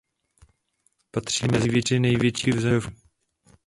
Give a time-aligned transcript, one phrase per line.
[1.11, 2.97] Patří mezi tři největší zbrojovky v zemi.